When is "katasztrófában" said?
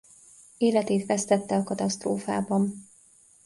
1.63-2.87